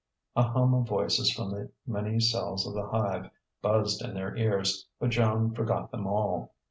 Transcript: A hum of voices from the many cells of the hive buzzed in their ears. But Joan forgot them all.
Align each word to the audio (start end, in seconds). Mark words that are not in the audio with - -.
A 0.35 0.41
hum 0.41 0.73
of 0.73 0.87
voices 0.87 1.31
from 1.31 1.51
the 1.51 1.69
many 1.85 2.19
cells 2.19 2.65
of 2.67 2.73
the 2.73 2.87
hive 2.87 3.29
buzzed 3.61 4.01
in 4.01 4.15
their 4.15 4.35
ears. 4.35 4.87
But 4.99 5.09
Joan 5.11 5.53
forgot 5.53 5.91
them 5.91 6.07
all. 6.07 6.55